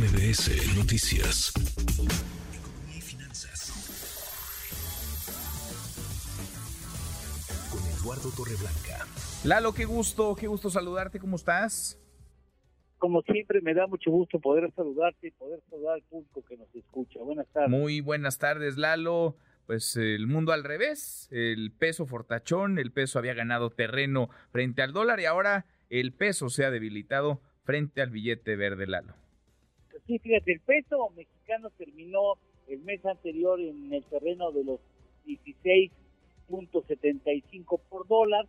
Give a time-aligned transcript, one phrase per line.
[0.00, 1.52] MBS Noticias.
[1.58, 3.70] Economía y finanzas.
[7.70, 9.06] Con Eduardo Torreblanca.
[9.44, 11.98] Lalo, qué gusto, qué gusto saludarte, ¿cómo estás?
[12.96, 16.74] como siempre, me da mucho gusto poder saludarte y poder saludar al público que nos
[16.74, 17.18] escucha.
[17.20, 17.70] Buenas tardes.
[17.70, 19.36] Muy buenas tardes, Lalo.
[19.66, 24.92] Pues el mundo al revés, el peso fortachón, el peso había ganado terreno frente al
[24.92, 29.14] dólar y ahora el peso se ha debilitado frente al billete verde, Lalo.
[30.10, 32.34] Sí, fíjate, el peso mexicano terminó
[32.66, 34.80] el mes anterior en el terreno de los
[35.24, 38.48] 16.75 por dólar.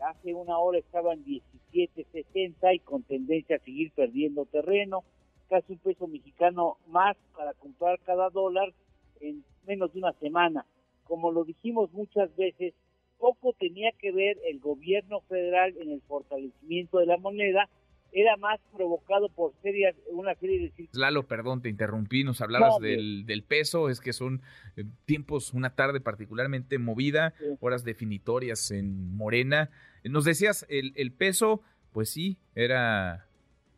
[0.00, 5.04] Hace una hora estaban 17.60 y con tendencia a seguir perdiendo terreno.
[5.48, 8.72] Casi un peso mexicano más para comprar cada dólar
[9.20, 10.66] en menos de una semana.
[11.04, 12.74] Como lo dijimos muchas veces,
[13.18, 17.68] poco tenía que ver el gobierno federal en el fortalecimiento de la moneda,
[18.12, 20.88] era más provocado por series, una serie de...
[20.92, 24.42] Lalo, perdón, te interrumpí, nos hablabas del, del, peso, es que son
[24.76, 29.70] eh, tiempos, una tarde particularmente movida, horas definitorias en Morena.
[30.04, 33.26] Nos decías, el, el peso, pues sí, era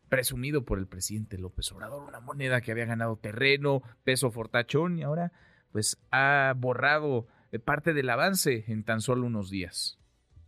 [0.08, 5.02] presumido por el presidente López Obrador, una moneda que había ganado terreno, peso fortachón, y
[5.02, 5.32] ahora
[5.72, 9.99] pues ha borrado eh, parte del avance en tan solo unos días.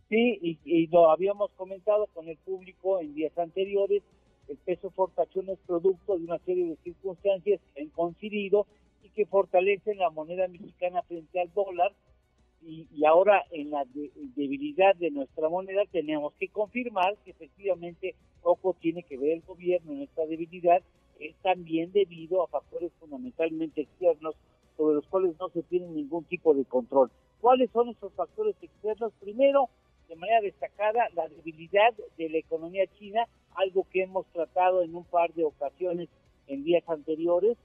[0.09, 4.03] Sí, y, lo habíamos comentado con el público en días anteriores,
[4.47, 8.67] el peso fortachón es producto de una serie de circunstancias que han coincidido
[9.03, 11.93] y que fortalecen la moneda mexicana frente al dólar,
[12.65, 13.85] y, ahora en la
[14.35, 19.93] debilidad de nuestra moneda tenemos que confirmar que efectivamente poco tiene que ver el gobierno
[19.93, 20.81] en esta debilidad,
[21.19, 24.35] es también debido a factores fundamentalmente externos
[24.77, 27.11] sobre los cuales no se tiene ningún tipo de control.
[27.41, 29.13] ¿Cuáles son esos factores externos?
[29.19, 29.69] Primero,
[30.13, 33.25] de manera destacada la debilidad de la economía china,
[33.55, 36.07] algo que hemos tratado en un par de ocasiones
[36.47, 37.57] en días anteriores.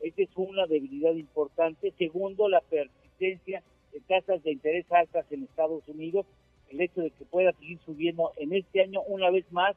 [0.00, 1.92] Esta es una debilidad importante.
[1.96, 3.62] Segundo, la persistencia
[3.92, 6.26] de tasas de interés altas en Estados Unidos,
[6.70, 9.76] el hecho de que pueda seguir subiendo en este año una vez más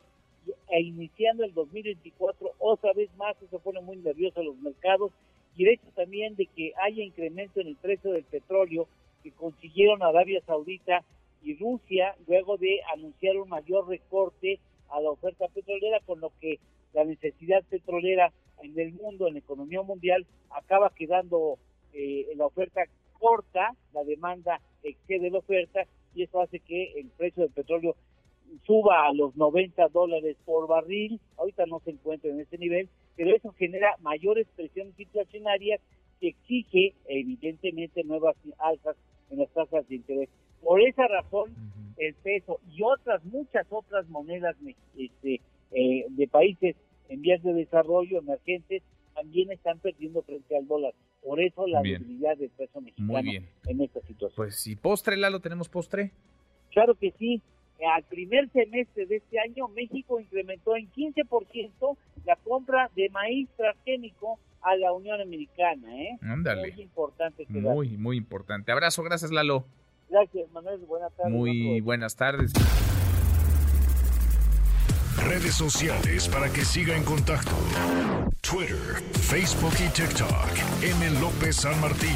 [0.69, 5.11] e iniciando el 2024 otra vez más, eso pone muy nervioso a los mercados
[5.55, 8.87] y el hecho también de que haya incremento en el precio del petróleo
[9.21, 11.03] que consiguieron Arabia Saudita
[11.45, 16.59] y Rusia luego de anunciar un mayor recorte a la oferta petrolera, con lo que
[16.93, 18.33] la necesidad petrolera
[18.63, 21.59] en el mundo, en la economía mundial, acaba quedando
[21.93, 22.81] eh, la oferta
[23.19, 25.85] corta, la demanda excede la oferta
[26.15, 27.95] y eso hace que el precio del petróleo
[28.65, 33.35] suba a los 90 dólares por barril, ahorita no se encuentra en ese nivel, pero
[33.35, 35.79] eso genera mayores presiones inflacionarias
[36.19, 38.95] que exige evidentemente nuevas alzas
[39.29, 40.29] en las tasas de interés.
[40.75, 41.55] Por esa razón,
[41.95, 44.57] el peso y otras, muchas otras monedas
[44.97, 45.39] este,
[45.71, 46.75] eh, de países
[47.07, 50.93] en vías de desarrollo emergentes también están perdiendo frente al dólar.
[51.23, 53.31] Por eso la debilidad del peso mexicano
[53.67, 54.35] en esta situación.
[54.35, 56.11] Pues si postre, Lalo, ¿tenemos postre?
[56.71, 57.41] Claro que sí.
[57.95, 64.39] Al primer semestre de este año, México incrementó en 15% la compra de maíz transgénico
[64.61, 65.95] a la Unión Americana.
[65.95, 66.17] ¿eh?
[66.19, 66.73] Ándale.
[66.73, 67.43] Muy importante.
[67.43, 68.73] Este muy, muy importante.
[68.73, 69.65] Abrazo, gracias Lalo.
[70.15, 70.79] Gracias, Manuel.
[70.87, 71.33] Buenas tardes.
[71.33, 72.53] Muy buenas tardes.
[75.27, 77.51] Redes sociales para que siga en contacto:
[78.39, 80.51] Twitter, Facebook y TikTok.
[80.81, 81.19] M.
[81.19, 82.15] López San Martín.